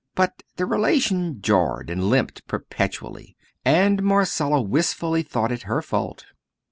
[0.15, 6.25] But the relation jarred and limped perpetually, and Marcella wistfully thought it her fault.